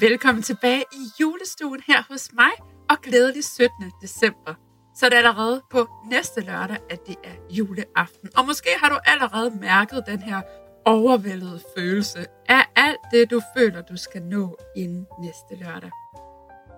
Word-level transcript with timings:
Velkommen 0.00 0.42
tilbage 0.42 0.84
i 0.92 1.10
julestuen 1.20 1.80
her 1.86 2.02
hos 2.08 2.32
mig, 2.32 2.73
og 2.90 2.96
glædelig 3.02 3.44
17. 3.44 3.92
december. 4.02 4.54
Så 4.94 5.06
det 5.06 5.14
er 5.14 5.18
allerede 5.18 5.62
på 5.70 5.88
næste 6.10 6.40
lørdag, 6.40 6.78
at 6.90 7.06
det 7.06 7.16
er 7.24 7.34
juleaften. 7.50 8.28
Og 8.36 8.46
måske 8.46 8.68
har 8.82 8.88
du 8.88 8.98
allerede 9.04 9.50
mærket 9.60 10.04
den 10.06 10.22
her 10.22 10.40
overvældede 10.84 11.60
følelse 11.76 12.26
af 12.48 12.64
alt 12.76 13.00
det, 13.12 13.30
du 13.30 13.40
føler, 13.56 13.82
du 13.82 13.96
skal 13.96 14.22
nå 14.22 14.56
inden 14.76 15.06
næste 15.22 15.64
lørdag. 15.64 15.90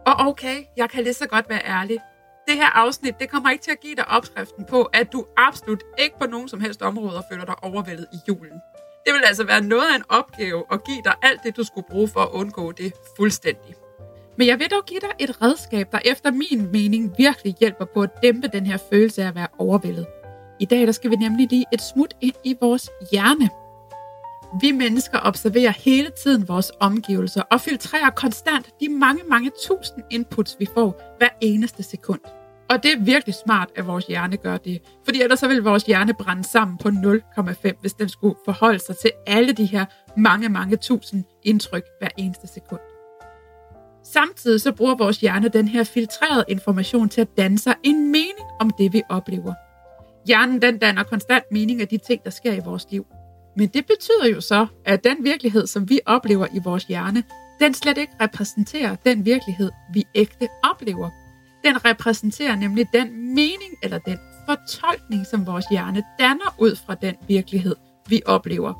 Og 0.06 0.14
okay, 0.18 0.64
jeg 0.76 0.90
kan 0.90 1.02
lige 1.02 1.14
så 1.14 1.26
godt 1.26 1.48
være 1.48 1.64
ærlig. 1.64 1.98
Det 2.48 2.54
her 2.56 2.66
afsnit, 2.66 3.14
det 3.20 3.30
kommer 3.30 3.50
ikke 3.50 3.64
til 3.64 3.70
at 3.70 3.80
give 3.80 3.95
dig 3.95 4.09
opskriften 4.09 4.64
på, 4.64 4.82
at 4.82 5.12
du 5.12 5.26
absolut 5.36 5.84
ikke 5.98 6.18
på 6.18 6.26
nogen 6.26 6.48
som 6.48 6.60
helst 6.60 6.82
områder 6.82 7.23
føler 7.32 7.45
dig 7.45 7.64
overvældet 7.64 8.06
i 8.12 8.16
julen. 8.28 8.60
Det 9.06 9.14
vil 9.14 9.23
altså 9.26 9.45
være 9.45 9.60
noget 9.60 9.90
af 9.92 9.96
en 9.96 10.04
opgave 10.09 10.64
at 10.73 10.84
give 10.84 11.02
dig 11.04 11.14
alt 11.23 11.40
det, 11.45 11.56
du 11.56 11.64
skulle 11.64 11.86
bruge 11.90 12.09
for 12.09 12.20
at 12.20 12.30
undgå 12.30 12.73
det 12.73 12.92
fuldstændig. 13.16 13.74
Men 14.38 14.46
jeg 14.46 14.58
vil 14.58 14.70
dog 14.70 14.84
give 14.86 15.00
dig 15.00 15.10
et 15.18 15.42
redskab, 15.42 15.92
der 15.92 15.98
efter 16.04 16.30
min 16.30 16.72
mening 16.72 17.14
virkelig 17.18 17.54
hjælper 17.60 17.84
på 17.84 18.02
at 18.02 18.10
dæmpe 18.22 18.48
den 18.48 18.66
her 18.66 18.78
følelse 18.90 19.23
af 19.23 19.29
at 19.29 19.34
være 19.34 19.48
overvældet. 19.59 20.06
I 20.60 20.65
dag 20.65 20.87
der 20.87 20.92
skal 20.92 21.10
vi 21.10 21.16
nemlig 21.16 21.46
lige 21.51 21.65
et 21.73 21.82
smut 21.82 22.15
ind 22.20 22.34
i 22.45 22.57
vores 22.60 22.90
hjerne. 23.12 23.51
Vi 24.60 24.73
mennesker 24.73 25.18
observerer 25.23 25.70
hele 25.70 26.10
tiden 26.23 26.48
vores 26.48 26.73
omgivelser 26.80 27.42
og 27.42 27.60
filtrerer 27.60 28.10
konstant 28.10 28.70
de 28.80 28.88
mange, 28.88 29.23
mange 29.30 29.51
tusind 29.66 30.04
inputs, 30.10 30.57
vi 30.59 30.66
får 30.74 31.16
hver 31.18 31.29
eneste 31.40 31.82
sekund. 31.82 32.20
Og 32.70 32.82
det 32.82 32.92
er 32.92 33.04
virkelig 33.04 33.34
smart, 33.45 33.68
at 33.76 33.87
vores 33.87 34.07
hjerne 34.07 34.37
gør 34.37 34.57
det. 34.57 34.82
Fordi 35.04 35.23
ellers 35.23 35.38
så 35.38 35.48
vil 35.48 35.62
vores 35.62 35.82
hjerne 35.82 36.14
brænde 36.14 36.45
sammen 36.45 36.79
på 36.79 36.88
0,5, 36.88 37.80
hvis 37.80 37.92
den 37.92 38.09
skulle 38.09 38.34
forholde 38.45 38.79
sig 38.79 38.96
til 38.96 39.10
alle 39.26 39.52
de 39.52 39.64
her 39.64 39.84
mange, 40.16 40.48
mange 40.48 40.76
tusind 40.76 41.24
indtryk 41.45 41.84
hver 42.01 42.09
eneste 42.16 42.46
sekund. 42.46 42.95
Samtidig 44.12 44.60
så 44.60 44.73
bruger 44.73 44.95
vores 44.95 45.18
hjerne 45.18 45.49
den 45.49 45.68
her 45.68 45.85
filtrerede 45.85 46.45
information 46.49 47.09
til 47.09 47.21
at 47.21 47.37
danne 47.37 47.59
sig 47.59 47.74
en 47.82 48.13
mening 48.13 48.48
om 48.60 48.71
det, 48.71 48.93
vi 48.93 49.02
oplever. 49.09 49.54
Hjernen 50.26 50.63
den 50.63 50.79
danner 50.79 51.02
konstant 51.02 51.45
mening 51.51 51.80
af 51.80 51.88
de 51.88 51.98
ting, 51.98 52.24
der 52.24 52.30
sker 52.30 52.52
i 52.52 52.60
vores 52.65 52.87
liv. 52.90 53.07
Men 53.57 53.68
det 53.68 53.87
betyder 53.87 54.35
jo 54.35 54.40
så, 54.40 54.66
at 54.85 55.04
den 55.04 55.24
virkelighed, 55.24 55.66
som 55.66 55.88
vi 55.88 56.01
oplever 56.07 56.46
i 56.54 56.60
vores 56.65 56.85
hjerne, 56.85 57.24
den 57.60 57.74
slet 57.74 57.98
ikke 57.98 58.13
repræsenterer 58.21 58.96
den 59.07 59.24
virkelighed, 59.24 59.71
vi 59.93 60.04
ægte 60.15 60.48
oplever. 60.70 61.10
Den 61.65 61.85
repræsenterer 61.85 62.57
nemlig 62.57 62.87
den 62.93 63.35
mening 63.35 63.73
eller 63.82 63.98
den 63.98 64.19
fortolkning, 64.48 65.26
som 65.26 65.47
vores 65.47 65.65
hjerne 65.70 66.03
danner 66.19 66.54
ud 66.59 66.76
fra 66.87 66.94
den 66.94 67.15
virkelighed, 67.28 67.76
vi 68.09 68.22
oplever. 68.26 68.75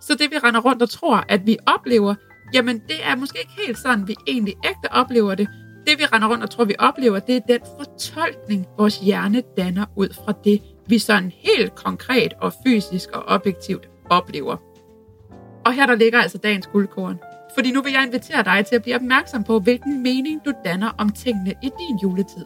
Så 0.00 0.14
det 0.14 0.30
vi 0.30 0.38
render 0.38 0.60
rundt 0.60 0.82
og 0.82 0.90
tror, 0.90 1.24
at 1.28 1.46
vi 1.46 1.58
oplever, 1.66 2.14
jamen 2.54 2.78
det 2.78 2.96
er 3.04 3.16
måske 3.16 3.38
ikke 3.38 3.52
helt 3.66 3.78
sådan, 3.78 4.08
vi 4.08 4.14
egentlig 4.26 4.54
ægte 4.64 4.92
oplever 4.92 5.34
det. 5.34 5.48
Det 5.86 5.98
vi 5.98 6.04
render 6.04 6.28
rundt 6.28 6.44
og 6.44 6.50
tror, 6.50 6.64
vi 6.64 6.74
oplever, 6.78 7.18
det 7.18 7.36
er 7.36 7.40
den 7.40 7.60
fortolkning, 7.78 8.66
vores 8.78 8.98
hjerne 8.98 9.42
danner 9.56 9.86
ud 9.96 10.08
fra 10.24 10.32
det, 10.44 10.62
vi 10.86 10.98
sådan 10.98 11.32
helt 11.34 11.74
konkret 11.74 12.32
og 12.40 12.52
fysisk 12.66 13.10
og 13.10 13.22
objektivt 13.26 13.88
oplever. 14.10 14.56
Og 15.66 15.72
her 15.72 15.86
der 15.86 15.94
ligger 15.94 16.20
altså 16.20 16.38
dagens 16.38 16.66
guldkorn. 16.66 17.18
Fordi 17.54 17.72
nu 17.72 17.82
vil 17.82 17.92
jeg 17.92 18.04
invitere 18.06 18.44
dig 18.44 18.66
til 18.66 18.76
at 18.76 18.82
blive 18.82 18.96
opmærksom 18.96 19.44
på, 19.44 19.58
hvilken 19.58 20.02
mening 20.02 20.40
du 20.44 20.52
danner 20.64 20.90
om 20.98 21.10
tingene 21.10 21.54
i 21.62 21.70
din 21.78 21.98
juletid. 22.02 22.44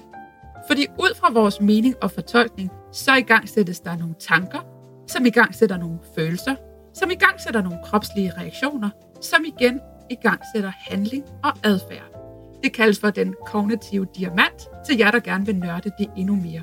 Fordi 0.67 0.87
ud 0.99 1.17
fra 1.21 1.33
vores 1.33 1.61
mening 1.61 1.95
og 2.03 2.11
fortolkning, 2.11 2.71
så 2.93 3.15
i 3.15 3.23
gang 3.23 3.49
sættes 3.49 3.81
der 3.81 3.97
nogle 3.97 4.15
tanker, 4.19 4.59
som 5.07 5.27
i 5.27 5.31
gang 5.31 5.55
sætter 5.55 5.77
nogle 5.77 5.99
følelser, 6.15 6.55
som 6.95 7.11
i 7.11 7.15
gang 7.15 7.41
sætter 7.41 7.63
nogle 7.63 7.79
kropslige 7.85 8.33
reaktioner, 8.39 8.91
som 9.21 9.45
igen 9.45 9.81
i 10.11 10.15
gang 10.15 10.41
sætter 10.55 10.73
handling 10.89 11.25
og 11.45 11.53
adfærd. 11.65 12.17
Det 12.63 12.73
kaldes 12.73 13.01
for 13.01 13.11
den 13.11 13.35
kognitive 13.47 14.07
diamant, 14.17 14.69
til 14.87 14.99
jer, 14.99 15.11
der 15.11 15.21
gerne 15.21 15.47
vil 15.47 15.57
nørde 15.57 15.91
det 15.99 16.07
endnu 16.17 16.37
mere. 16.37 16.63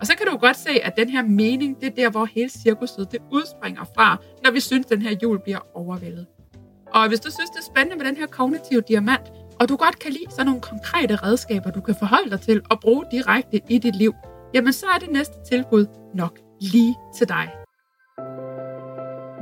Og 0.00 0.06
så 0.06 0.14
kan 0.16 0.26
du 0.26 0.36
godt 0.36 0.56
se, 0.56 0.70
at 0.82 0.96
den 0.96 1.10
her 1.10 1.22
mening, 1.22 1.80
det 1.80 1.86
er 1.86 1.94
der, 1.94 2.10
hvor 2.10 2.24
hele 2.24 2.50
cirkuset 2.50 3.12
det 3.12 3.20
udspringer 3.32 3.84
fra, 3.94 4.16
når 4.44 4.50
vi 4.50 4.60
synes, 4.60 4.86
at 4.86 4.90
den 4.90 5.02
her 5.02 5.16
jul 5.22 5.38
bliver 5.38 5.58
overvældet. 5.74 6.26
Og 6.94 7.08
hvis 7.08 7.20
du 7.20 7.30
synes, 7.30 7.50
det 7.50 7.58
er 7.58 7.64
spændende 7.64 7.96
med 7.96 8.06
den 8.06 8.16
her 8.16 8.26
kognitive 8.26 8.80
diamant, 8.80 9.32
og 9.60 9.68
du 9.68 9.76
godt 9.76 9.98
kan 9.98 10.12
lide 10.12 10.30
sådan 10.30 10.46
nogle 10.46 10.60
konkrete 10.60 11.16
redskaber, 11.16 11.70
du 11.70 11.80
kan 11.80 11.94
forholde 11.98 12.30
dig 12.30 12.40
til 12.40 12.62
og 12.70 12.80
bruge 12.80 13.04
direkte 13.10 13.60
i 13.68 13.78
dit 13.78 13.96
liv, 13.96 14.14
jamen 14.54 14.72
så 14.72 14.86
er 14.94 14.98
det 14.98 15.10
næste 15.10 15.34
tilbud 15.50 15.86
nok 16.14 16.38
lige 16.60 16.96
til 17.16 17.28
dig. 17.28 17.57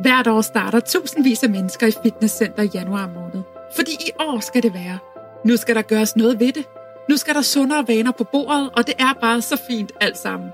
Hvert 0.00 0.26
år 0.26 0.40
starter 0.40 0.80
tusindvis 0.80 1.42
af 1.42 1.50
mennesker 1.50 1.86
i 1.86 1.92
fitnesscenter 2.02 2.62
i 2.62 2.70
januar 2.74 3.10
måned. 3.14 3.42
Fordi 3.76 3.92
i 3.92 4.10
år 4.20 4.40
skal 4.40 4.62
det 4.62 4.74
være. 4.74 4.98
Nu 5.44 5.56
skal 5.56 5.74
der 5.74 5.82
gøres 5.82 6.16
noget 6.16 6.40
ved 6.40 6.52
det. 6.52 6.64
Nu 7.08 7.16
skal 7.16 7.34
der 7.34 7.42
sundere 7.42 7.88
vaner 7.88 8.12
på 8.12 8.24
bordet, 8.24 8.70
og 8.76 8.86
det 8.86 8.94
er 8.98 9.12
bare 9.20 9.42
så 9.42 9.62
fint 9.68 9.92
alt 10.00 10.18
sammen. 10.18 10.48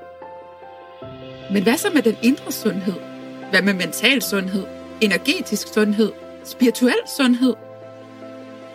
Men 1.52 1.62
hvad 1.62 1.76
så 1.76 1.90
med 1.94 2.02
den 2.02 2.16
indre 2.22 2.52
sundhed? 2.52 2.94
Hvad 3.50 3.62
med 3.62 3.74
mental 3.74 4.22
sundhed? 4.22 4.64
Energetisk 5.00 5.68
sundhed? 5.74 6.12
spirituel 6.44 6.94
sundhed. 7.16 7.54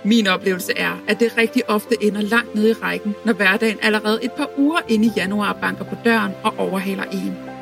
Min 0.04 0.28
oplevelse 0.28 0.78
er, 0.78 1.02
at 1.08 1.20
det 1.20 1.38
rigtig 1.38 1.70
ofte 1.70 1.96
ender 2.02 2.22
langt 2.22 2.56
nede 2.56 2.70
i 2.70 2.74
rækken, 2.74 3.16
når 3.26 3.34
hverdagen 3.34 3.80
allerede 3.82 4.24
et 4.24 4.32
par 4.32 4.50
uger 4.58 4.80
inde 4.88 5.06
i 5.06 5.12
januar 5.18 5.54
banker 5.54 5.84
på 5.84 5.96
døren 6.06 6.32
og 6.44 6.54
overhaler 6.58 7.04
en. 7.04 7.57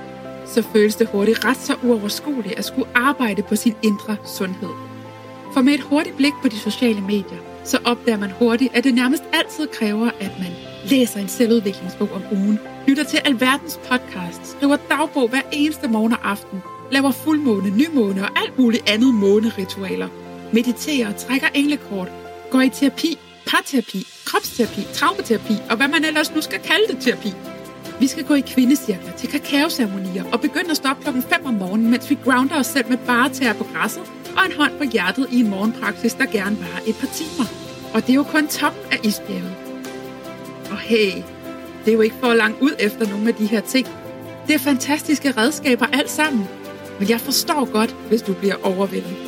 Så 0.48 0.62
føles 0.74 0.96
det 0.96 1.08
hurtigt 1.08 1.46
ret 1.46 1.58
så 1.58 1.76
uoverskueligt 1.84 2.60
at 2.60 2.66
skulle 2.66 2.90
arbejde 2.96 3.42
på 3.42 3.56
sin 3.56 3.76
indre 3.84 4.18
sundhed. 4.26 4.70
For 5.54 5.62
med 5.62 5.74
et 5.74 5.82
hurtigt 5.82 6.18
blik 6.18 6.34
på 6.42 6.48
de 6.48 6.60
sociale 6.60 7.02
medier, 7.02 7.38
så 7.64 7.80
opdager 7.86 8.18
man 8.18 8.32
hurtigt, 8.32 8.76
at 8.76 8.84
det 8.84 8.94
nærmest 8.94 9.24
altid 9.34 9.68
kræver, 9.68 10.10
at 10.20 10.32
man 10.40 10.52
læser 10.90 11.20
en 11.20 11.28
selvudviklingsbog 11.28 12.10
om 12.12 12.22
ugen, 12.32 12.60
lytter 12.88 13.04
til 13.04 13.20
alverdens 13.26 13.80
podcast, 13.90 14.48
skriver 14.48 14.78
dagbog 14.90 15.30
hver 15.30 15.42
eneste 15.52 15.88
morgen 15.88 16.14
og 16.14 16.32
aften, 16.32 16.62
laver 16.92 17.12
fuldmåne, 17.12 17.70
nymåne 17.70 18.22
og 18.22 18.30
alt 18.36 18.60
muligt 18.60 18.90
andet 18.90 19.14
måneritualer, 19.16 20.08
mediterer, 20.54 21.12
trækker 21.14 21.48
englekort, 21.54 22.12
går 22.52 22.62
i 22.62 22.70
terapi, 22.70 23.18
parterapi, 23.48 24.08
kropsterapi, 24.26 24.82
traumaterapi 24.94 25.54
og 25.70 25.78
hvad 25.78 25.88
man 25.88 26.06
ellers 26.06 26.36
nu 26.36 26.42
skal 26.42 26.60
kalde 26.60 26.88
det 26.90 26.98
terapi. 27.02 27.34
Vi 28.00 28.08
skal 28.08 28.24
gå 28.24 28.34
i 28.34 28.44
kvindecirkler 28.48 29.12
til 29.12 29.30
kakaoceremonier 29.30 30.24
og 30.34 30.42
begynde 30.42 30.72
at 30.72 30.78
stoppe 30.78 31.04
klokken 31.04 31.24
5 31.24 31.46
om 31.46 31.54
morgenen, 31.54 31.92
mens 31.92 32.10
vi 32.10 32.18
grounder 32.24 32.60
os 32.60 32.66
selv 32.66 32.90
med 32.90 32.98
bare 32.98 33.30
tæer 33.30 33.54
på 33.54 33.64
græsset 33.74 34.04
og 34.38 34.46
en 34.46 34.58
hånd 34.58 34.78
på 34.78 34.84
hjertet 34.84 35.28
i 35.32 35.40
en 35.40 35.50
morgenpraksis, 35.50 36.14
der 36.14 36.26
gerne 36.26 36.60
varer 36.60 36.82
et 36.88 36.96
par 36.96 37.08
timer. 37.08 37.46
Og 37.94 38.02
det 38.02 38.10
er 38.10 38.14
jo 38.14 38.24
kun 38.24 38.48
toppen 38.48 38.82
af 38.92 39.00
isbjerget. 39.04 39.56
Og 40.72 40.78
hey, 40.78 41.12
det 41.86 41.92
er 41.92 41.94
jo 41.94 42.02
ikke 42.02 42.16
for 42.20 42.34
langt 42.34 42.62
ud 42.62 42.72
efter 42.80 43.10
nogle 43.10 43.28
af 43.28 43.36
de 43.36 43.46
her 43.46 43.62
ting. 43.62 43.88
Det 44.48 44.56
er 44.56 44.60
fantastiske 44.60 45.32
redskaber 45.32 45.86
alt 45.86 46.10
sammen, 46.10 46.48
men 47.00 47.10
jeg 47.10 47.22
forstår 47.22 47.72
godt, 47.72 47.96
hvis 48.10 48.22
du 48.22 48.34
bliver 48.34 48.56
overvældet. 48.64 49.25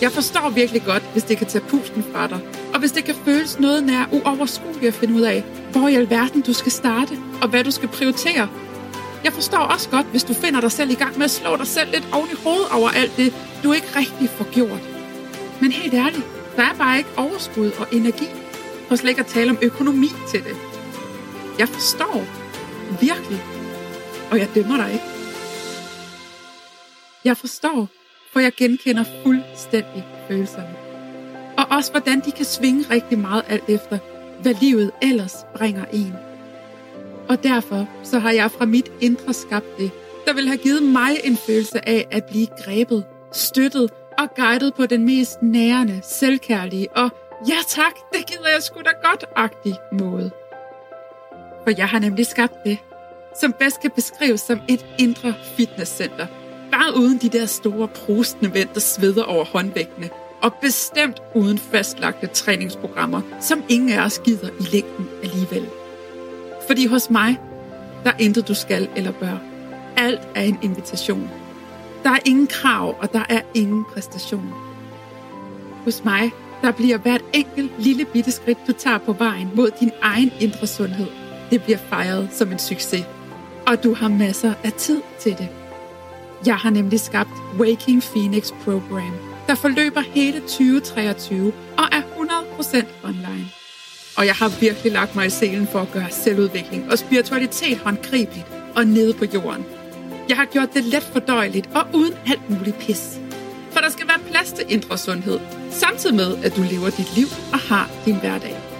Jeg 0.00 0.12
forstår 0.12 0.50
virkelig 0.50 0.82
godt, 0.84 1.02
hvis 1.12 1.22
det 1.22 1.38
kan 1.38 1.46
tage 1.46 1.64
pusten 1.64 2.04
fra 2.12 2.26
dig, 2.26 2.40
og 2.74 2.78
hvis 2.80 2.92
det 2.92 3.04
kan 3.04 3.14
føles 3.14 3.58
noget 3.58 3.84
nær 3.84 4.04
uoverskueligt 4.12 4.84
at 4.84 4.94
finde 4.94 5.14
ud 5.14 5.20
af, 5.20 5.44
hvor 5.72 5.88
i 5.88 5.94
alverden 5.94 6.40
du 6.40 6.52
skal 6.52 6.72
starte, 6.72 7.18
og 7.42 7.48
hvad 7.48 7.64
du 7.64 7.70
skal 7.70 7.88
prioritere. 7.88 8.48
Jeg 9.24 9.32
forstår 9.32 9.58
også 9.58 9.90
godt, 9.90 10.06
hvis 10.06 10.24
du 10.24 10.34
finder 10.34 10.60
dig 10.60 10.72
selv 10.72 10.90
i 10.90 10.94
gang 10.94 11.18
med 11.18 11.24
at 11.24 11.30
slå 11.30 11.56
dig 11.56 11.66
selv 11.66 11.90
lidt 11.90 12.08
oven 12.12 12.28
i 12.32 12.42
hovedet 12.44 12.68
over 12.72 12.90
alt 12.90 13.16
det, 13.16 13.34
du 13.64 13.72
ikke 13.72 13.86
rigtig 13.96 14.28
får 14.28 14.52
gjort. 14.52 14.82
Men 15.60 15.72
helt 15.72 15.94
ærligt, 15.94 16.26
der 16.56 16.62
er 16.62 16.74
bare 16.74 16.98
ikke 16.98 17.10
overskud 17.16 17.70
og 17.78 17.86
energi, 17.92 18.28
for 18.88 18.96
slet 18.96 19.10
ikke 19.10 19.20
at 19.20 19.26
tale 19.26 19.50
om 19.50 19.58
økonomi 19.62 20.08
til 20.28 20.44
det. 20.44 20.56
Jeg 21.58 21.68
forstår 21.68 22.24
virkelig, 23.00 23.42
og 24.30 24.38
jeg 24.38 24.48
dømmer 24.54 24.76
dig 24.76 24.92
ikke. 24.92 25.04
Jeg 27.24 27.36
forstår, 27.36 27.88
for 28.34 28.40
jeg 28.40 28.52
genkender 28.56 29.04
fuldstændig 29.22 30.04
følelserne. 30.28 30.74
Og 31.58 31.64
også 31.70 31.90
hvordan 31.90 32.20
de 32.20 32.32
kan 32.32 32.44
svinge 32.44 32.84
rigtig 32.90 33.18
meget 33.18 33.42
alt 33.48 33.68
efter, 33.68 33.98
hvad 34.42 34.54
livet 34.54 34.90
ellers 35.02 35.46
bringer 35.56 35.84
en. 35.92 36.14
Og 37.28 37.42
derfor 37.42 37.88
så 38.02 38.18
har 38.18 38.30
jeg 38.30 38.50
fra 38.50 38.64
mit 38.64 38.92
indre 39.00 39.34
skabt 39.34 39.78
det, 39.78 39.90
der 40.26 40.34
vil 40.34 40.46
have 40.46 40.58
givet 40.58 40.82
mig 40.82 41.10
en 41.24 41.36
følelse 41.36 41.88
af 41.88 42.06
at 42.10 42.24
blive 42.24 42.46
grebet, 42.46 43.04
støttet 43.32 43.90
og 44.18 44.34
guidet 44.36 44.74
på 44.74 44.86
den 44.86 45.04
mest 45.04 45.42
nærende, 45.42 46.00
selvkærlige 46.04 46.92
og 46.96 47.10
ja 47.48 47.56
tak, 47.68 47.94
det 48.12 48.26
gider 48.26 48.48
jeg 48.54 48.62
sgu 48.62 48.80
da 48.80 49.08
godt-agtig 49.08 49.74
måde. 49.92 50.30
For 51.64 51.72
jeg 51.78 51.88
har 51.88 51.98
nemlig 51.98 52.26
skabt 52.26 52.64
det, 52.64 52.78
som 53.40 53.52
bedst 53.52 53.80
kan 53.80 53.90
beskrives 53.90 54.40
som 54.40 54.60
et 54.68 54.86
indre 54.98 55.34
fitnesscenter. 55.56 56.26
Bare 56.74 56.96
uden 56.96 57.18
de 57.18 57.28
der 57.28 57.46
store 57.46 57.88
prostende 57.88 58.54
vand, 58.54 58.68
der 58.74 58.80
sveder 58.80 59.22
over 59.22 59.44
håndvægtene. 59.44 60.10
Og 60.42 60.54
bestemt 60.54 61.22
uden 61.34 61.58
fastlagte 61.58 62.26
træningsprogrammer, 62.26 63.20
som 63.40 63.62
ingen 63.68 63.90
af 63.90 64.04
os 64.04 64.18
gider 64.18 64.48
i 64.60 64.62
længden 64.62 65.08
alligevel. 65.22 65.66
Fordi 66.66 66.86
hos 66.86 67.10
mig, 67.10 67.40
der 68.04 68.10
er 68.10 68.16
intet 68.18 68.48
du 68.48 68.54
skal 68.54 68.88
eller 68.96 69.12
bør. 69.12 69.38
Alt 69.96 70.20
er 70.34 70.42
en 70.42 70.58
invitation. 70.62 71.30
Der 72.04 72.10
er 72.10 72.18
ingen 72.24 72.46
krav, 72.46 72.96
og 73.00 73.12
der 73.12 73.22
er 73.28 73.40
ingen 73.54 73.84
præstation. 73.94 74.52
Hos 75.84 76.04
mig, 76.04 76.30
der 76.62 76.70
bliver 76.72 76.98
hvert 76.98 77.24
enkelt 77.32 77.72
lille 77.78 78.04
bitte 78.04 78.30
skridt, 78.30 78.58
du 78.66 78.72
tager 78.72 78.98
på 78.98 79.12
vejen 79.12 79.50
mod 79.54 79.70
din 79.80 79.90
egen 80.02 80.32
indre 80.40 80.66
sundhed. 80.66 81.06
Det 81.50 81.62
bliver 81.62 81.78
fejret 81.78 82.28
som 82.32 82.52
en 82.52 82.58
succes. 82.58 83.04
Og 83.66 83.84
du 83.84 83.94
har 83.94 84.08
masser 84.08 84.54
af 84.64 84.72
tid 84.72 85.00
til 85.20 85.38
det. 85.38 85.48
Jeg 86.46 86.56
har 86.56 86.70
nemlig 86.70 87.00
skabt 87.00 87.30
Waking 87.58 88.02
Phoenix 88.02 88.52
Program, 88.64 89.12
der 89.46 89.54
forløber 89.54 90.00
hele 90.00 90.40
2023 90.40 91.52
og 91.78 91.84
er 91.92 92.02
100% 92.02 92.84
online. 93.04 93.48
Og 94.16 94.26
jeg 94.26 94.34
har 94.34 94.60
virkelig 94.60 94.92
lagt 94.92 95.16
mig 95.16 95.26
i 95.26 95.30
selen 95.30 95.66
for 95.66 95.78
at 95.78 95.92
gøre 95.92 96.10
selvudvikling 96.10 96.92
og 96.92 96.98
spiritualitet 96.98 97.78
håndgribeligt 97.78 98.46
og 98.76 98.84
nede 98.84 99.14
på 99.14 99.24
jorden. 99.34 99.64
Jeg 100.28 100.36
har 100.36 100.44
gjort 100.44 100.74
det 100.74 100.84
let 100.84 101.02
fordøjeligt 101.02 101.70
og 101.74 101.86
uden 101.94 102.14
alt 102.26 102.50
muligt 102.50 102.78
pis. 102.78 103.18
For 103.70 103.80
der 103.80 103.90
skal 103.90 104.08
være 104.08 104.30
plads 104.30 104.52
til 104.52 104.64
indre 104.68 104.98
sundhed, 104.98 105.40
samtidig 105.70 106.16
med, 106.16 106.44
at 106.44 106.56
du 106.56 106.62
lever 106.70 106.90
dit 106.90 107.16
liv 107.16 107.26
og 107.52 107.58
har 107.58 107.90
din 108.04 108.20
hverdag. 108.20 108.73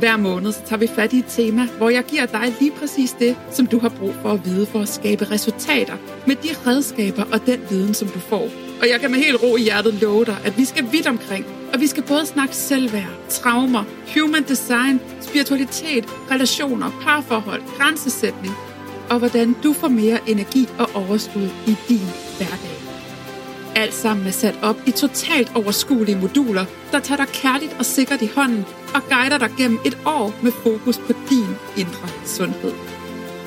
Hver 0.00 0.16
måned 0.16 0.52
så 0.52 0.60
tager 0.66 0.80
vi 0.80 0.86
fat 0.86 1.12
i 1.12 1.18
et 1.18 1.24
tema, 1.28 1.68
hvor 1.78 1.90
jeg 1.90 2.04
giver 2.04 2.26
dig 2.26 2.54
lige 2.60 2.70
præcis 2.70 3.12
det, 3.12 3.36
som 3.50 3.66
du 3.66 3.78
har 3.78 3.88
brug 3.88 4.14
for 4.22 4.32
at 4.32 4.44
vide 4.44 4.66
for 4.66 4.80
at 4.80 4.88
skabe 4.88 5.30
resultater 5.30 5.96
med 6.26 6.36
de 6.36 6.48
redskaber 6.66 7.24
og 7.32 7.46
den 7.46 7.60
viden, 7.70 7.94
som 7.94 8.08
du 8.08 8.18
får. 8.18 8.48
Og 8.82 8.88
jeg 8.90 9.00
kan 9.00 9.10
med 9.10 9.18
helt 9.18 9.42
ro 9.42 9.56
i 9.56 9.62
hjertet 9.62 9.94
love 9.94 10.24
dig, 10.24 10.36
at 10.44 10.58
vi 10.58 10.64
skal 10.64 10.92
vidt 10.92 11.06
omkring, 11.06 11.46
og 11.72 11.80
vi 11.80 11.86
skal 11.86 12.02
både 12.02 12.26
snakke 12.26 12.56
selvværd, 12.56 13.12
traumer, 13.28 13.84
human 14.14 14.42
design, 14.42 15.00
spiritualitet, 15.20 16.04
relationer, 16.30 16.90
parforhold, 17.02 17.62
grænsesætning, 17.78 18.54
og 19.10 19.18
hvordan 19.18 19.56
du 19.62 19.72
får 19.72 19.88
mere 19.88 20.18
energi 20.26 20.68
og 20.78 20.90
overskud 20.94 21.48
i 21.66 21.76
din 21.88 22.08
hverdag. 22.38 22.76
Alt 23.76 23.94
sammen 23.94 24.26
er 24.26 24.30
sat 24.30 24.58
op 24.62 24.76
i 24.86 24.90
totalt 24.90 25.52
overskuelige 25.54 26.18
moduler, 26.18 26.64
der 26.92 26.98
tager 26.98 27.24
dig 27.24 27.28
kærligt 27.32 27.76
og 27.78 27.84
sikkert 27.84 28.22
i 28.22 28.30
hånden 28.34 28.64
og 28.94 29.02
guider 29.08 29.38
dig 29.38 29.50
gennem 29.58 29.78
et 29.84 29.98
år 30.06 30.34
med 30.42 30.52
fokus 30.52 30.98
på 30.98 31.12
din 31.30 31.50
indre 31.76 32.08
sundhed. 32.24 32.72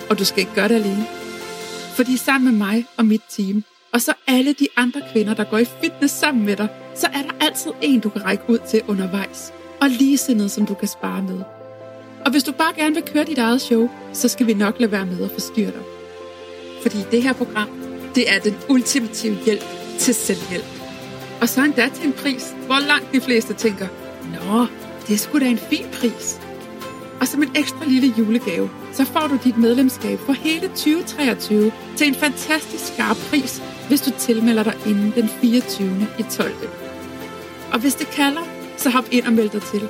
Og 0.09 0.19
du 0.19 0.25
skal 0.25 0.39
ikke 0.39 0.55
gøre 0.55 0.67
det 0.67 0.75
alene. 0.75 1.05
Fordi 1.95 2.17
sammen 2.17 2.51
med 2.51 2.67
mig 2.67 2.85
og 2.97 3.05
mit 3.05 3.21
team, 3.29 3.63
og 3.93 4.01
så 4.01 4.13
alle 4.27 4.53
de 4.53 4.67
andre 4.75 5.01
kvinder, 5.11 5.33
der 5.33 5.43
går 5.43 5.57
i 5.57 5.65
fitness 5.81 6.13
sammen 6.13 6.45
med 6.45 6.55
dig, 6.55 6.67
så 6.95 7.07
er 7.07 7.21
der 7.21 7.45
altid 7.45 7.71
en, 7.81 7.99
du 7.99 8.09
kan 8.09 8.25
række 8.25 8.43
ud 8.47 8.59
til 8.69 8.81
undervejs. 8.87 9.53
Og 9.81 9.89
ligesindede, 9.89 10.49
som 10.49 10.65
du 10.65 10.73
kan 10.73 10.87
spare 10.87 11.21
med. 11.21 11.41
Og 12.25 12.31
hvis 12.31 12.43
du 12.43 12.51
bare 12.51 12.73
gerne 12.75 12.95
vil 12.95 13.03
køre 13.03 13.23
dit 13.23 13.37
eget 13.37 13.61
show, 13.61 13.89
så 14.13 14.27
skal 14.27 14.47
vi 14.47 14.53
nok 14.53 14.79
lade 14.79 14.91
være 14.91 15.05
med 15.05 15.23
at 15.23 15.31
forstyrre 15.31 15.71
dig. 15.71 15.83
Fordi 16.81 16.97
det 17.11 17.23
her 17.23 17.33
program, 17.33 17.69
det 18.15 18.31
er 18.31 18.39
den 18.39 18.55
ultimative 18.69 19.37
hjælp 19.45 19.63
til 19.99 20.15
selvhjælp. 20.15 20.65
Og 21.41 21.49
så 21.49 21.63
endda 21.63 21.89
til 21.89 22.05
en 22.05 22.13
pris, 22.13 22.55
hvor 22.65 22.87
langt 22.87 23.13
de 23.13 23.21
fleste 23.21 23.53
tænker, 23.53 23.87
Nå, 24.33 24.65
det 25.07 25.13
er 25.13 25.17
sgu 25.17 25.39
da 25.39 25.45
en 25.45 25.57
fin 25.57 25.85
pris. 25.93 26.39
Og 27.21 27.27
som 27.27 27.43
en 27.43 27.51
ekstra 27.55 27.85
lille 27.85 28.13
julegave, 28.17 28.69
så 28.93 29.05
får 29.05 29.27
du 29.27 29.37
dit 29.43 29.57
medlemskab 29.57 30.19
for 30.19 30.33
hele 30.33 30.67
2023 30.67 31.71
til 31.97 32.07
en 32.07 32.15
fantastisk 32.15 32.93
skarp 32.93 33.17
pris, 33.29 33.61
hvis 33.87 34.01
du 34.01 34.11
tilmelder 34.19 34.63
dig 34.63 34.75
inden 34.87 35.13
den 35.15 35.27
24. 35.27 36.07
i 36.19 36.23
12. 36.31 36.53
Og 37.73 37.79
hvis 37.79 37.95
det 37.95 38.07
kalder, 38.07 38.41
så 38.77 38.89
hop 38.89 39.05
ind 39.11 39.25
og 39.25 39.33
meld 39.33 39.49
dig 39.49 39.61
til. 39.61 39.89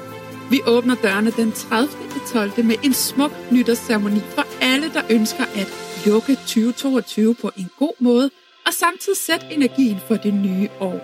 Vi 0.49 0.61
åbner 0.67 0.95
dørene 0.95 1.31
den 1.31 1.51
30. 1.51 1.89
i 2.15 2.19
12. 2.33 2.65
med 2.65 2.75
en 2.83 2.93
smuk 2.93 3.31
nytårsceremoni 3.51 4.19
for 4.19 4.45
alle, 4.61 4.93
der 4.93 5.01
ønsker 5.09 5.43
at 5.43 5.67
lukke 6.05 6.35
2022 6.35 7.35
på 7.35 7.51
en 7.57 7.69
god 7.79 7.93
måde 7.99 8.29
og 8.67 8.73
samtidig 8.73 9.17
sætte 9.17 9.45
energien 9.51 9.99
for 10.07 10.15
det 10.15 10.33
nye 10.33 10.69
år. 10.79 10.99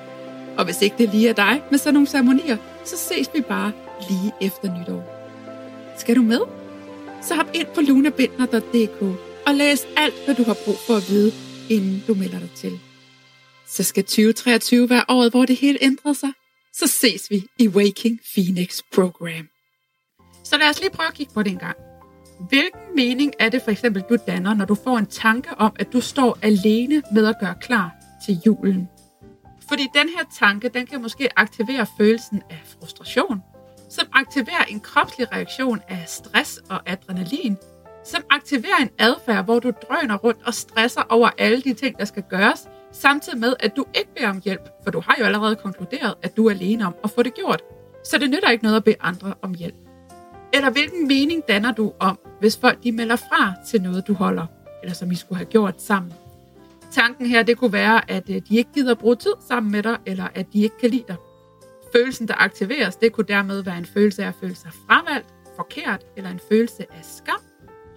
Og 0.58 0.66
hvis 0.66 0.82
ikke 0.82 0.96
det 0.98 1.10
lige 1.10 1.30
er 1.30 1.34
dig 1.34 1.62
med 1.72 1.80
sådan 1.80 1.94
nogle 1.94 2.08
ceremonier, 2.08 2.58
så 2.86 2.98
ses 2.98 3.30
vi 3.34 3.42
bare 3.42 3.72
lige 4.10 4.34
efter 4.42 4.80
nytår. 4.80 5.04
Skal 5.98 6.16
du 6.16 6.22
med? 6.22 6.42
Så 7.22 7.36
hop 7.36 7.50
ind 7.54 7.68
på 7.76 7.82
lunabindner.dk 7.82 9.02
og 9.48 9.56
læs 9.56 9.88
alt, 9.98 10.14
hvad 10.26 10.36
du 10.36 10.44
har 10.44 10.58
brug 10.66 10.78
for 10.88 10.96
at 10.96 11.10
vide, 11.10 11.32
inden 11.70 12.04
du 12.08 12.14
melder 12.14 12.40
dig 12.40 12.52
til. 12.56 12.80
Så 13.68 13.84
skal 13.84 14.04
2023 14.04 14.90
være 14.90 15.04
året, 15.08 15.32
hvor 15.32 15.46
det 15.46 15.56
hele 15.56 15.78
ændrer 15.82 16.14
sig. 16.14 16.30
Så 16.74 16.88
ses 16.88 17.32
vi 17.32 17.46
i 17.60 17.68
Waking 17.68 18.20
Phoenix 18.34 18.80
Program. 18.94 19.48
Så 20.44 20.58
lad 20.58 20.70
os 20.70 20.80
lige 20.82 20.92
prøve 20.92 21.08
at 21.08 21.14
kigge 21.14 21.34
på 21.34 21.44
det 21.44 21.52
en 21.52 21.58
gang. 21.58 21.78
Hvilken 22.50 22.96
mening 22.96 23.34
er 23.40 23.50
det 23.50 23.62
for 23.62 23.72
eksempel, 23.72 24.04
du 24.10 24.18
danner, 24.28 24.54
når 24.54 24.66
du 24.66 24.76
får 24.76 24.98
en 24.98 25.06
tanke 25.06 25.50
om, 25.58 25.76
at 25.80 25.94
du 25.94 26.02
står 26.02 26.38
alene 26.42 27.04
med 27.14 27.26
at 27.28 27.36
gøre 27.40 27.56
klar 27.62 27.92
til 28.26 28.38
julen? 28.46 28.90
Fordi 29.70 29.88
den 29.96 30.10
her 30.10 30.26
tanke, 30.40 30.70
den 30.70 30.86
kan 30.86 31.02
måske 31.02 31.40
aktivere 31.40 31.86
følelsen 31.98 32.42
af 32.50 32.62
frustration, 32.66 33.42
som 33.90 34.08
aktiverer 34.14 34.64
en 34.70 34.80
kropslig 34.80 35.32
reaktion 35.32 35.82
af 35.88 36.04
stress 36.08 36.60
og 36.70 36.80
adrenalin, 36.86 37.58
som 38.04 38.24
aktiverer 38.30 38.78
en 38.82 38.90
adfærd, 39.00 39.46
hvor 39.46 39.60
du 39.60 39.72
drøner 39.90 40.18
rundt 40.18 40.40
og 40.46 40.54
stresser 40.54 41.02
over 41.10 41.30
alle 41.38 41.62
de 41.62 41.74
ting, 41.74 42.00
der 42.00 42.06
skal 42.06 42.24
gøres, 42.30 42.70
samtidig 42.92 43.40
med, 43.40 43.54
at 43.60 43.76
du 43.76 43.86
ikke 43.96 44.10
beder 44.16 44.30
om 44.30 44.42
hjælp, 44.46 44.70
for 44.84 44.92
du 44.92 45.00
har 45.00 45.16
jo 45.20 45.26
allerede 45.26 45.56
konkluderet, 45.56 46.14
at 46.22 46.38
du 46.38 46.46
er 46.46 46.52
alene 46.52 46.86
om 46.86 46.96
at 47.04 47.10
få 47.10 47.24
det 47.24 47.34
gjort. 47.34 47.62
Så 48.04 48.18
det 48.18 48.30
nytter 48.30 48.50
ikke 48.50 48.64
noget 48.64 48.78
at 48.78 48.84
bede 48.84 48.96
andre 49.00 49.34
om 49.42 49.54
hjælp. 49.54 49.76
Eller 50.54 50.70
hvilken 50.70 51.08
mening 51.08 51.44
danner 51.48 51.72
du 51.72 51.94
om, 52.00 52.20
hvis 52.40 52.58
folk 52.58 52.84
de 52.84 52.92
melder 52.92 53.16
fra 53.16 53.54
til 53.68 53.82
noget, 53.82 54.08
du 54.08 54.14
holder, 54.14 54.46
eller 54.84 54.94
som 54.94 55.12
I 55.12 55.16
skulle 55.16 55.38
have 55.38 55.50
gjort 55.50 55.82
sammen? 55.82 56.14
Tanken 56.92 57.26
her, 57.26 57.44
det 57.44 57.58
kunne 57.58 57.74
være, 57.74 58.12
at 58.12 58.30
øh, 58.30 58.42
de 58.50 58.58
ikke 58.58 58.70
gider 58.74 58.96
bruge 58.96 59.16
tid 59.16 59.34
sammen 59.48 59.72
med 59.72 59.84
dig, 59.84 59.98
eller 60.06 60.28
at 60.36 60.46
de 60.54 60.64
ikke 60.64 60.78
kan 60.78 60.90
lide 60.90 61.04
dig. 61.08 61.16
Følelsen, 61.96 62.28
der 62.28 62.34
aktiveres, 62.38 62.96
det 62.96 63.14
kunne 63.14 63.28
dermed 63.28 63.64
være 63.64 63.78
en 63.78 63.86
følelse 63.86 64.24
af 64.24 64.28
at 64.28 64.36
føle 64.42 64.56
sig 64.56 64.72
fravalgt, 64.88 65.28
forkert, 65.56 66.06
eller 66.18 66.30
en 66.30 66.40
følelse 66.50 66.86
af 66.92 67.06
skam. 67.18 67.40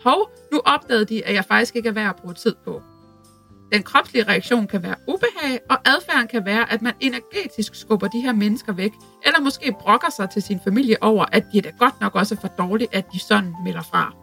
Hov, 0.04 0.30
nu 0.52 0.60
opdagede 0.64 1.04
de, 1.04 1.24
at 1.24 1.34
jeg 1.34 1.44
faktisk 1.44 1.76
ikke 1.76 1.88
er 1.88 1.92
værd 1.92 2.08
at 2.08 2.16
bruge 2.16 2.34
tid 2.34 2.54
på. 2.64 2.82
Den 3.72 3.82
kropslige 3.82 4.24
reaktion 4.24 4.66
kan 4.66 4.82
være 4.82 4.94
ubehag, 5.08 5.60
og 5.70 5.76
adfærden 5.84 6.28
kan 6.28 6.44
være, 6.44 6.72
at 6.72 6.82
man 6.82 6.92
energetisk 7.00 7.74
skubber 7.74 8.08
de 8.08 8.20
her 8.20 8.32
mennesker 8.32 8.72
væk, 8.72 8.92
eller 9.26 9.40
måske 9.40 9.74
brokker 9.80 10.10
sig 10.16 10.30
til 10.30 10.42
sin 10.42 10.60
familie 10.64 11.02
over, 11.02 11.24
at 11.32 11.44
de 11.52 11.58
er 11.58 11.62
da 11.62 11.70
godt 11.78 12.00
nok 12.00 12.14
også 12.14 12.36
for 12.40 12.48
dårligt, 12.48 12.94
at 12.94 13.12
de 13.12 13.18
sådan 13.18 13.54
melder 13.64 13.82
fra. 13.82 14.14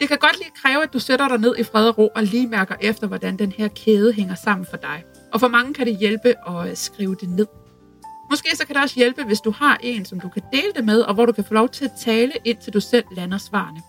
Det 0.00 0.08
kan 0.08 0.18
godt 0.18 0.38
lige 0.38 0.50
kræve, 0.62 0.82
at 0.82 0.92
du 0.92 0.98
sætter 0.98 1.28
dig 1.28 1.38
ned 1.38 1.54
i 1.58 1.62
fred 1.62 1.88
og 1.88 1.98
ro 1.98 2.08
og 2.16 2.22
lige 2.22 2.48
mærker 2.48 2.74
efter, 2.80 3.06
hvordan 3.06 3.36
den 3.36 3.52
her 3.52 3.68
kæde 3.68 4.12
hænger 4.12 4.34
sammen 4.34 4.66
for 4.70 4.76
dig. 4.76 5.04
Og 5.32 5.40
for 5.40 5.48
mange 5.48 5.74
kan 5.74 5.86
det 5.86 5.96
hjælpe 5.96 6.34
at 6.48 6.70
øh, 6.70 6.76
skrive 6.76 7.16
det 7.20 7.28
ned. 7.28 7.46
Måske 8.34 8.56
så 8.56 8.66
kan 8.66 8.74
det 8.74 8.82
også 8.82 8.96
hjælpe, 8.96 9.24
hvis 9.24 9.40
du 9.40 9.50
har 9.50 9.78
en, 9.82 10.04
som 10.04 10.20
du 10.20 10.28
kan 10.28 10.42
dele 10.52 10.72
det 10.76 10.84
med, 10.84 11.00
og 11.00 11.14
hvor 11.14 11.26
du 11.26 11.32
kan 11.32 11.44
få 11.44 11.54
lov 11.54 11.68
til 11.68 11.84
at 11.84 11.90
tale, 11.98 12.32
indtil 12.44 12.72
du 12.72 12.80
selv 12.80 13.04
lander 13.16 13.38
svarene. 13.38 13.82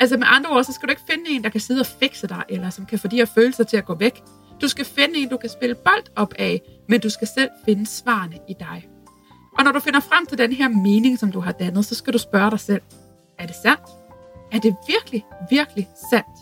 Altså 0.00 0.16
med 0.16 0.26
andre 0.30 0.50
ord, 0.50 0.64
så 0.64 0.72
skal 0.72 0.88
du 0.88 0.90
ikke 0.90 1.02
finde 1.10 1.24
en, 1.30 1.44
der 1.44 1.50
kan 1.50 1.60
sidde 1.60 1.80
og 1.80 1.86
fikse 1.86 2.26
dig, 2.26 2.42
eller 2.48 2.70
som 2.70 2.86
kan 2.86 2.98
få 2.98 3.08
de 3.08 3.16
her 3.16 3.24
følelser 3.24 3.64
til 3.64 3.76
at 3.76 3.84
gå 3.84 3.94
væk. 3.94 4.22
Du 4.60 4.68
skal 4.68 4.84
finde 4.84 5.18
en, 5.18 5.28
du 5.28 5.36
kan 5.36 5.50
spille 5.50 5.74
bold 5.74 6.04
op 6.16 6.34
af, 6.38 6.60
men 6.88 7.00
du 7.00 7.10
skal 7.10 7.28
selv 7.36 7.48
finde 7.64 7.86
svarene 7.86 8.38
i 8.48 8.54
dig. 8.60 8.88
Og 9.58 9.64
når 9.64 9.72
du 9.72 9.80
finder 9.80 10.00
frem 10.00 10.26
til 10.26 10.38
den 10.38 10.52
her 10.52 10.68
mening, 10.68 11.18
som 11.18 11.32
du 11.32 11.40
har 11.40 11.52
dannet, 11.52 11.84
så 11.84 11.94
skal 11.94 12.12
du 12.12 12.18
spørge 12.18 12.50
dig 12.50 12.60
selv, 12.60 12.82
er 13.38 13.46
det 13.46 13.56
sandt? 13.62 13.84
Er 14.52 14.58
det 14.58 14.76
virkelig, 14.88 15.24
virkelig 15.50 15.88
sandt? 16.10 16.38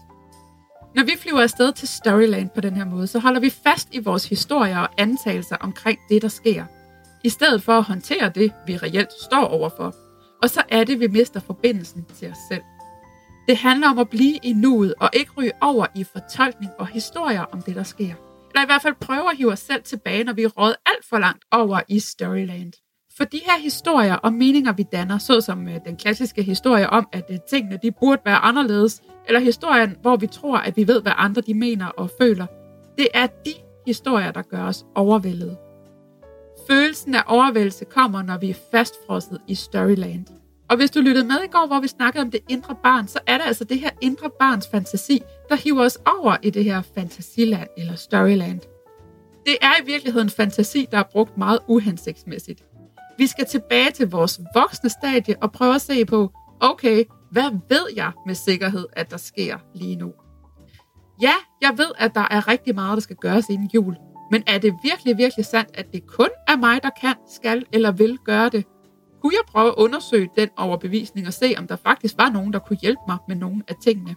Når 0.95 1.05
vi 1.05 1.13
flyver 1.19 1.41
afsted 1.43 1.73
til 1.73 1.89
Storyland 1.89 2.51
på 2.55 2.61
den 2.61 2.77
her 2.77 2.85
måde, 2.85 3.07
så 3.07 3.19
holder 3.19 3.41
vi 3.41 3.51
fast 3.51 3.89
i 3.93 3.99
vores 3.99 4.29
historier 4.29 4.79
og 4.79 4.89
antagelser 4.99 5.57
omkring 5.57 5.99
det, 6.09 6.23
der 6.23 6.29
sker. 6.29 6.65
I 7.25 7.29
stedet 7.29 7.63
for 7.63 7.73
at 7.73 7.83
håndtere 7.83 8.33
det, 8.35 8.53
vi 8.67 8.77
reelt 8.77 9.13
står 9.23 9.45
overfor. 9.45 9.95
Og 10.43 10.51
så 10.51 10.63
er 10.69 10.85
det, 10.85 11.01
vi 11.01 11.07
mister 11.07 11.41
forbindelsen 11.41 12.05
til 12.15 12.31
os 12.31 12.39
selv. 12.51 12.63
Det 13.49 13.57
handler 13.57 13.91
om 13.91 13.99
at 13.99 14.09
blive 14.09 14.39
i 14.43 14.53
nuet 14.53 14.95
og 15.01 15.11
ikke 15.13 15.31
ryge 15.39 15.53
over 15.61 15.87
i 15.95 16.05
fortolkning 16.05 16.73
og 16.79 16.87
historier 16.87 17.43
om 17.43 17.63
det, 17.63 17.77
der 17.77 17.83
sker. 17.83 18.15
Eller 18.51 18.63
i 18.63 18.67
hvert 18.67 18.83
fald 18.83 18.95
prøve 19.01 19.31
at 19.31 19.37
hive 19.37 19.53
os 19.53 19.59
selv 19.59 19.83
tilbage, 19.83 20.25
når 20.25 20.33
vi 20.33 20.43
er 20.43 20.49
råd 20.49 20.75
alt 20.87 21.05
for 21.09 21.19
langt 21.19 21.45
over 21.53 21.81
i 21.89 21.99
Storyland. 21.99 22.73
For 23.17 23.25
de 23.25 23.41
her 23.47 23.59
historier 23.59 24.15
og 24.15 24.33
meninger, 24.33 24.73
vi 24.73 24.83
danner, 24.83 25.19
såsom 25.19 25.69
øh, 25.69 25.75
den 25.87 25.97
klassiske 25.97 26.43
historie 26.43 26.91
om, 26.91 27.09
at 27.13 27.25
øh, 27.31 27.39
tingene 27.51 27.79
de 27.83 27.93
burde 28.01 28.23
være 28.25 28.37
anderledes, 28.37 29.03
eller 29.27 29.41
historien, 29.41 29.97
hvor 30.03 30.17
vi 30.17 30.27
tror, 30.27 30.59
at 30.59 30.77
vi 30.77 30.89
ved, 30.89 31.03
hvad 31.03 31.13
andre 31.17 31.43
de 31.43 31.55
mener 31.55 31.87
og 31.87 32.11
føler, 32.21 32.47
det 32.99 33.09
er 33.15 33.27
de 33.27 33.53
historier, 33.87 34.33
der 34.33 34.43
gør 34.43 34.65
os 34.65 34.85
overvældet. 34.95 35.57
Følelsen 36.71 37.15
af 37.15 37.23
overvældelse 37.27 37.85
kommer, 37.85 38.23
når 38.23 38.39
vi 38.39 38.51
er 38.51 38.55
fastfrosset 38.71 39.41
i 39.47 39.55
Storyland. 39.55 40.27
Og 40.69 40.77
hvis 40.77 40.91
du 40.91 41.01
lyttede 41.01 41.27
med 41.27 41.37
i 41.45 41.49
går, 41.51 41.67
hvor 41.67 41.81
vi 41.81 41.89
snakkede 41.89 42.23
om 42.23 42.31
det 42.31 42.41
indre 42.49 42.77
barn, 42.83 43.09
så 43.09 43.19
er 43.27 43.39
det 43.39 43.45
altså 43.47 43.65
det 43.65 43.81
her 43.81 43.91
indre 44.01 44.31
barns 44.39 44.69
fantasi, 44.71 45.23
der 45.49 45.57
hiver 45.57 45.85
os 45.85 45.99
over 46.21 46.37
i 46.43 46.51
det 46.51 46.65
her 46.65 46.83
fantasiland 46.95 47.69
eller 47.77 47.95
storyland. 47.95 48.61
Det 49.47 49.57
er 49.63 49.83
i 49.83 49.87
virkeligheden 49.87 50.31
fantasi, 50.31 50.87
der 50.91 50.99
er 50.99 51.03
brugt 51.13 51.39
meget 51.39 51.59
uhensigtsmæssigt. 51.69 52.65
Vi 53.19 53.27
skal 53.27 53.47
tilbage 53.47 53.91
til 53.91 54.11
vores 54.11 54.41
voksne 54.55 54.91
stadie 54.91 55.37
og 55.43 55.53
prøve 55.53 55.75
at 55.75 55.83
se 55.83 56.05
på, 56.05 56.31
okay, 56.61 57.05
hvad 57.31 57.51
ved 57.69 57.87
jeg 57.97 58.13
med 58.27 58.35
sikkerhed, 58.35 58.87
at 58.93 59.11
der 59.11 59.17
sker 59.17 59.59
lige 59.75 59.97
nu? 59.97 60.13
Ja, 61.23 61.35
jeg 61.63 61.73
ved, 61.77 61.91
at 61.99 62.15
der 62.15 62.27
er 62.31 62.49
rigtig 62.49 62.75
meget, 62.75 62.97
der 62.97 63.03
skal 63.03 63.17
gøres 63.17 63.49
inden 63.49 63.71
jul. 63.75 63.97
Men 64.31 64.43
er 64.47 64.59
det 64.59 64.75
virkelig, 64.83 65.19
virkelig 65.19 65.45
sandt, 65.45 65.71
at 65.75 65.93
det 65.93 66.07
kun 66.07 66.29
er 66.49 66.57
mig, 66.57 66.83
der 66.83 66.91
kan, 67.01 67.15
skal 67.31 67.65
eller 67.73 67.91
vil 67.91 68.19
gøre 68.19 68.49
det? 68.49 68.65
Kunne 69.23 69.33
jeg 69.33 69.53
prøve 69.53 69.69
at 69.69 69.75
undersøge 69.77 70.31
den 70.37 70.49
overbevisning 70.57 71.27
og 71.27 71.33
se, 71.33 71.55
om 71.59 71.67
der 71.67 71.77
faktisk 71.77 72.15
var 72.19 72.31
nogen, 72.31 72.53
der 72.53 72.59
kunne 72.59 72.79
hjælpe 72.83 73.03
mig 73.09 73.17
med 73.29 73.37
nogle 73.37 73.63
af 73.69 73.75
tingene? 73.83 74.15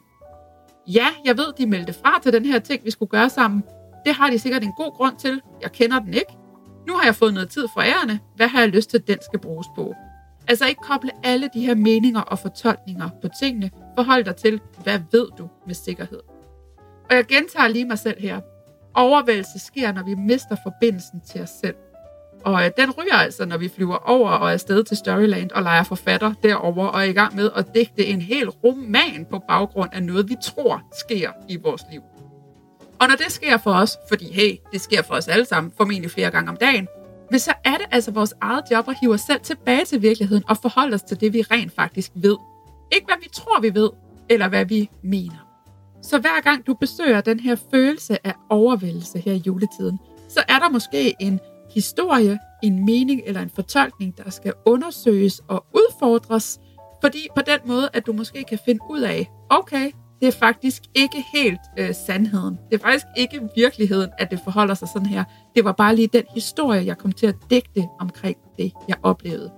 Ja, 0.88 1.08
jeg 1.26 1.38
ved, 1.38 1.54
de 1.58 1.66
meldte 1.66 1.94
fra 1.94 2.20
til 2.20 2.34
den 2.34 2.46
her 2.46 2.60
ting, 2.60 2.86
vi 2.86 2.92
skulle 2.92 3.10
gøre 3.10 3.30
sammen. 3.30 3.64
Det 4.06 4.14
har 4.14 4.30
de 4.30 4.40
sikkert 4.40 4.64
en 4.64 4.74
god 4.78 4.92
grund 4.92 5.16
til. 5.18 5.42
Jeg 5.62 5.72
kender 5.72 6.00
den 6.00 6.14
ikke. 6.14 6.38
Nu 6.88 6.94
har 6.94 7.06
jeg 7.06 7.16
fået 7.16 7.34
noget 7.34 7.50
tid 7.50 7.68
fra 7.74 7.86
ærerne. 7.86 8.20
Hvad 8.36 8.48
har 8.48 8.60
jeg 8.60 8.70
lyst 8.70 8.90
til, 8.90 8.98
at 8.98 9.08
den 9.08 9.18
skal 9.22 9.40
bruges 9.40 9.68
på? 9.76 9.94
Altså 10.48 10.66
ikke 10.66 10.82
koble 10.82 11.12
alle 11.24 11.50
de 11.54 11.66
her 11.66 11.76
meninger 11.76 12.22
og 12.22 12.40
fortolkninger 12.40 13.10
på 13.22 13.28
tingene. 13.42 13.72
Forhold 13.96 14.24
dig 14.24 14.36
til, 14.36 14.62
hvad 14.84 15.00
ved 15.12 15.28
du 15.38 15.50
med 15.68 15.76
sikkerhed? 15.76 16.20
Og 17.10 17.16
jeg 17.16 17.26
gentager 17.26 17.68
lige 17.68 17.86
mig 17.86 18.00
selv 18.00 18.22
her. 18.22 18.40
Overvældelse 18.96 19.60
sker, 19.60 19.92
når 19.92 20.04
vi 20.04 20.16
mister 20.16 20.56
forbindelsen 20.64 21.22
til 21.32 21.42
os 21.42 21.50
selv. 21.50 21.76
Og 22.44 22.66
øh, 22.66 22.72
den 22.78 22.92
ryger 22.92 23.14
altså, 23.14 23.46
når 23.46 23.58
vi 23.58 23.70
flyver 23.70 24.10
over 24.10 24.30
og 24.32 24.48
er 24.48 24.54
afsted 24.54 24.84
til 24.84 24.98
Storyland 24.98 25.52
og 25.52 25.64
leger 25.64 25.84
forfatter 25.84 26.34
derover 26.44 26.88
og 26.88 27.00
er 27.00 27.04
i 27.04 27.14
gang 27.14 27.36
med 27.36 27.50
at 27.56 27.76
digte 27.76 28.06
en 28.06 28.22
hel 28.22 28.50
roman 28.50 29.26
på 29.32 29.40
baggrund 29.48 29.90
af 29.94 30.04
noget, 30.04 30.30
vi 30.30 30.36
tror 30.42 30.82
sker 31.00 31.32
i 31.50 31.56
vores 31.56 31.82
liv. 31.92 32.02
Og 33.00 33.08
når 33.08 33.16
det 33.16 33.32
sker 33.32 33.58
for 33.58 33.74
os, 33.74 33.98
fordi 34.10 34.34
hey, 34.34 34.58
det 34.72 34.82
sker 34.82 35.02
for 35.02 35.14
os 35.14 35.28
alle 35.28 35.46
sammen, 35.46 35.74
formentlig 35.78 36.12
flere 36.12 36.32
gange 36.32 36.50
om 36.50 36.58
dagen, 36.58 36.88
men 37.32 37.40
så 37.40 37.54
er 37.66 37.78
det 37.78 37.86
altså 37.92 38.12
vores 38.12 38.34
eget 38.42 38.64
job 38.72 38.90
at 38.90 38.96
hive 39.02 39.14
os 39.14 39.22
selv 39.22 39.42
tilbage 39.42 39.86
til 39.86 40.02
virkeligheden 40.02 40.44
og 40.48 40.58
forholde 40.58 40.96
os 40.96 41.02
til 41.02 41.20
det, 41.20 41.34
vi 41.34 41.42
rent 41.42 41.76
faktisk 41.76 42.12
ved. 42.16 42.38
Ikke 42.92 43.06
hvad 43.06 43.16
vi 43.22 43.30
tror, 43.34 43.60
vi 43.60 43.76
ved, 43.76 43.90
eller 44.30 44.48
hvad 44.48 44.66
vi 44.66 44.90
mener. 45.04 45.43
Så 46.04 46.20
hver 46.20 46.42
gang 46.42 46.68
du 46.68 46.74
besøger 46.74 47.22
den 47.22 47.40
her 47.40 47.56
følelse 47.72 48.28
af 48.28 48.34
overvældelse 48.50 49.20
her 49.20 49.34
i 49.34 49.42
juletiden, 49.46 50.00
så 50.30 50.44
er 50.50 50.60
der 50.60 50.70
måske 50.70 51.16
en 51.20 51.40
historie, 51.74 52.40
en 52.64 52.86
mening 52.86 53.22
eller 53.26 53.42
en 53.42 53.50
fortolkning, 53.50 54.18
der 54.18 54.30
skal 54.30 54.54
undersøges 54.66 55.42
og 55.48 55.66
udfordres, 55.74 56.60
fordi 57.02 57.28
på 57.36 57.42
den 57.42 57.60
måde, 57.66 57.90
at 57.94 58.06
du 58.06 58.14
måske 58.14 58.44
kan 58.44 58.60
finde 58.66 58.80
ud 58.90 59.02
af, 59.02 59.32
okay, 59.50 59.92
det 60.22 60.28
er 60.28 60.32
faktisk 60.32 60.84
ikke 60.96 61.24
helt 61.34 61.60
øh, 61.80 61.96
sandheden. 61.96 62.60
Det 62.72 62.80
er 62.80 62.84
faktisk 62.84 63.06
ikke 63.18 63.50
virkeligheden, 63.56 64.10
at 64.18 64.32
det 64.32 64.40
forholder 64.44 64.74
sig 64.74 64.88
sådan 64.88 65.06
her. 65.06 65.24
Det 65.56 65.66
var 65.66 65.72
bare 65.72 65.96
lige 65.96 66.08
den 66.14 66.24
historie, 66.34 66.86
jeg 66.86 66.98
kom 66.98 67.12
til 67.12 67.28
at 67.28 67.36
digte 67.50 67.88
omkring 68.00 68.38
det, 68.58 68.72
jeg 68.88 68.98
oplevede. 69.04 69.52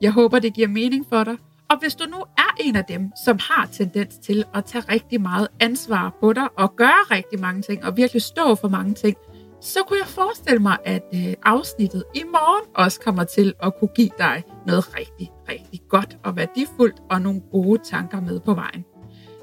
Jeg 0.00 0.12
håber, 0.12 0.38
det 0.38 0.54
giver 0.54 0.68
mening 0.68 1.06
for 1.08 1.24
dig. 1.24 1.36
Og 1.70 1.78
hvis 1.78 1.94
du 1.94 2.04
nu 2.04 2.16
er 2.16 2.56
en 2.60 2.76
af 2.76 2.84
dem, 2.84 3.12
som 3.24 3.38
har 3.40 3.68
tendens 3.72 4.18
til 4.18 4.44
at 4.54 4.64
tage 4.64 4.84
rigtig 4.88 5.20
meget 5.20 5.48
ansvar 5.60 6.16
på 6.20 6.32
dig 6.32 6.48
og 6.58 6.76
gøre 6.76 7.02
rigtig 7.10 7.40
mange 7.40 7.62
ting 7.62 7.84
og 7.84 7.96
virkelig 7.96 8.22
stå 8.22 8.54
for 8.54 8.68
mange 8.68 8.94
ting, 8.94 9.16
så 9.60 9.78
kunne 9.88 9.98
jeg 9.98 10.08
forestille 10.08 10.58
mig, 10.58 10.76
at 10.84 11.02
øh, 11.14 11.34
afsnittet 11.44 12.04
i 12.14 12.22
morgen 12.24 12.64
også 12.74 13.00
kommer 13.00 13.24
til 13.24 13.54
at 13.62 13.72
kunne 13.78 13.90
give 13.94 14.10
dig 14.18 14.44
noget 14.66 14.98
rigtig, 14.98 15.30
rigtig 15.48 15.80
godt 15.88 16.18
og 16.24 16.36
værdifuldt 16.36 16.96
og 17.10 17.22
nogle 17.22 17.40
gode 17.52 17.80
tanker 17.84 18.20
med 18.20 18.40
på 18.40 18.54
vejen. 18.54 18.84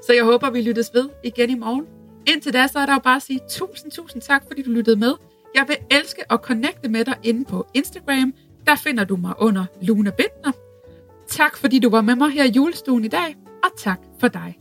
Så 0.06 0.12
jeg 0.12 0.24
håber, 0.24 0.50
vi 0.50 0.60
lyttes 0.60 0.90
ved 0.94 1.08
igen 1.24 1.50
i 1.50 1.54
morgen. 1.54 1.86
Indtil 2.26 2.52
da, 2.52 2.66
så 2.66 2.78
er 2.78 2.86
der 2.86 2.92
jo 2.92 3.00
bare 3.04 3.16
at 3.16 3.22
sige 3.22 3.40
tusind, 3.48 3.92
tusind 3.92 4.22
tak, 4.22 4.42
fordi 4.46 4.62
du 4.62 4.70
lyttede 4.70 4.96
med. 4.96 5.14
Jeg 5.54 5.64
vil 5.68 5.76
elske 5.90 6.32
at 6.32 6.40
connecte 6.42 6.88
med 6.88 7.04
dig 7.04 7.14
inde 7.22 7.44
på 7.44 7.66
Instagram. 7.74 8.34
Der 8.66 8.76
finder 8.76 9.04
du 9.04 9.16
mig 9.16 9.34
under 9.38 9.64
Luna 9.82 10.10
Bindner. 10.10 10.67
Tak 11.28 11.56
fordi 11.56 11.78
du 11.78 11.90
var 11.90 12.00
med 12.00 12.16
mig 12.16 12.30
her 12.30 12.44
i 12.44 12.50
julestuen 12.50 13.04
i 13.04 13.08
dag, 13.08 13.36
og 13.64 13.70
tak 13.78 14.00
for 14.20 14.28
dig. 14.28 14.58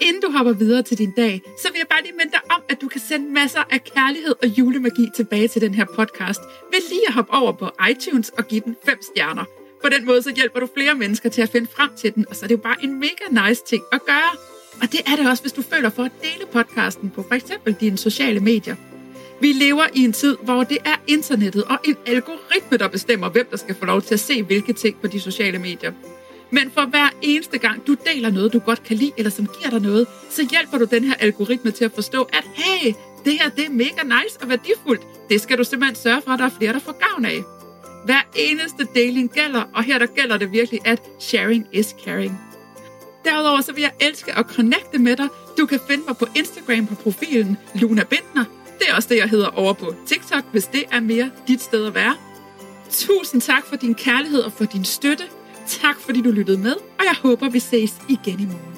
Inden 0.00 0.22
du 0.22 0.30
hopper 0.30 0.52
videre 0.52 0.82
til 0.82 0.98
din 0.98 1.12
dag, 1.16 1.40
så 1.62 1.68
vil 1.72 1.78
jeg 1.78 1.86
bare 1.90 2.02
lige 2.02 2.12
minde 2.12 2.32
dig 2.32 2.40
om, 2.50 2.62
at 2.68 2.80
du 2.80 2.88
kan 2.88 3.00
sende 3.00 3.32
masser 3.32 3.60
af 3.70 3.84
kærlighed 3.84 4.34
og 4.42 4.48
julemagi 4.48 5.08
tilbage 5.16 5.48
til 5.48 5.60
den 5.60 5.74
her 5.74 5.84
podcast 5.84 6.40
ved 6.72 6.88
lige 6.88 7.08
at 7.08 7.14
hoppe 7.14 7.32
over 7.32 7.52
på 7.52 7.70
iTunes 7.90 8.28
og 8.28 8.48
give 8.48 8.60
den 8.60 8.76
5 8.84 8.98
stjerner. 9.02 9.44
På 9.82 9.88
den 9.88 10.06
måde 10.06 10.22
så 10.22 10.32
hjælper 10.36 10.60
du 10.60 10.68
flere 10.74 10.94
mennesker 10.94 11.28
til 11.28 11.42
at 11.42 11.48
finde 11.48 11.66
frem 11.76 11.90
til 11.96 12.14
den, 12.14 12.28
og 12.28 12.36
så 12.36 12.46
er 12.46 12.48
det 12.48 12.54
jo 12.54 12.60
bare 12.60 12.76
en 12.82 13.00
mega 13.00 13.48
nice 13.48 13.62
ting 13.66 13.82
at 13.92 14.00
gøre. 14.06 14.32
Og 14.82 14.92
det 14.92 15.00
er 15.06 15.16
det 15.16 15.30
også, 15.30 15.42
hvis 15.42 15.52
du 15.52 15.62
føler 15.62 15.90
for 15.90 16.02
at 16.02 16.12
dele 16.22 16.46
podcasten 16.52 17.10
på 17.10 17.22
for 17.22 17.34
eksempel 17.34 17.76
dine 17.80 17.98
sociale 17.98 18.40
medier. 18.40 18.76
Vi 19.40 19.52
lever 19.52 19.86
i 19.94 20.04
en 20.04 20.12
tid, 20.12 20.36
hvor 20.42 20.64
det 20.64 20.78
er 20.84 20.96
internettet 21.06 21.64
og 21.64 21.78
en 21.84 21.96
algoritme, 22.06 22.78
der 22.78 22.88
bestemmer, 22.88 23.28
hvem 23.28 23.46
der 23.50 23.56
skal 23.56 23.74
få 23.74 23.84
lov 23.84 24.02
til 24.02 24.14
at 24.14 24.20
se 24.20 24.42
hvilke 24.42 24.72
ting 24.72 25.00
på 25.00 25.06
de 25.06 25.20
sociale 25.20 25.58
medier. 25.58 25.92
Men 26.50 26.70
for 26.70 26.86
hver 26.86 27.08
eneste 27.22 27.58
gang, 27.58 27.86
du 27.86 27.96
deler 28.14 28.30
noget, 28.30 28.52
du 28.52 28.58
godt 28.58 28.82
kan 28.82 28.96
lide, 28.96 29.12
eller 29.16 29.30
som 29.30 29.46
giver 29.46 29.70
dig 29.70 29.80
noget, 29.80 30.06
så 30.30 30.48
hjælper 30.50 30.78
du 30.78 30.84
den 30.84 31.04
her 31.04 31.14
algoritme 31.14 31.70
til 31.70 31.84
at 31.84 31.92
forstå, 31.92 32.22
at 32.22 32.44
hey, 32.54 32.92
det 33.24 33.32
her 33.32 33.48
det 33.48 33.64
er 33.64 33.70
mega 33.70 34.02
nice 34.02 34.38
og 34.40 34.48
værdifuldt. 34.48 35.02
Det 35.30 35.40
skal 35.40 35.58
du 35.58 35.64
simpelthen 35.64 35.96
sørge 35.96 36.22
for, 36.22 36.30
at 36.30 36.38
der 36.38 36.44
er 36.44 36.50
flere, 36.58 36.72
der 36.72 36.78
får 36.78 36.92
gavn 37.10 37.24
af. 37.24 37.42
Hver 38.04 38.20
eneste 38.34 38.86
deling 38.94 39.30
gælder, 39.30 39.62
og 39.74 39.82
her 39.82 39.98
der 39.98 40.06
gælder 40.06 40.36
det 40.36 40.52
virkelig, 40.52 40.80
at 40.84 41.02
sharing 41.20 41.66
is 41.72 41.94
caring. 42.04 42.40
Derudover 43.24 43.60
så 43.60 43.72
vil 43.72 43.80
jeg 43.80 43.92
elske 44.00 44.38
at 44.38 44.46
connecte 44.46 44.98
med 44.98 45.16
dig. 45.16 45.28
Du 45.58 45.66
kan 45.66 45.80
finde 45.88 46.04
mig 46.06 46.16
på 46.16 46.26
Instagram 46.36 46.86
på 46.86 46.94
profilen 46.94 47.56
Luna 47.74 48.04
Bindner. 48.04 48.44
Det 48.78 48.90
er 48.90 48.94
også 48.94 49.08
det, 49.08 49.16
jeg 49.16 49.28
hedder 49.28 49.46
over 49.46 49.72
på 49.72 49.94
TikTok, 50.06 50.44
hvis 50.52 50.66
det 50.66 50.84
er 50.92 51.00
mere 51.00 51.30
dit 51.48 51.62
sted 51.62 51.86
at 51.86 51.94
være. 51.94 52.14
Tusind 52.90 53.40
tak 53.40 53.66
for 53.66 53.76
din 53.76 53.94
kærlighed 53.94 54.40
og 54.40 54.52
for 54.52 54.64
din 54.64 54.84
støtte. 54.84 55.24
Tak 55.66 56.00
fordi 56.00 56.22
du 56.22 56.30
lyttede 56.30 56.58
med, 56.58 56.74
og 56.74 57.04
jeg 57.04 57.14
håber, 57.22 57.48
vi 57.48 57.58
ses 57.58 57.94
igen 58.08 58.40
i 58.40 58.44
morgen. 58.44 58.77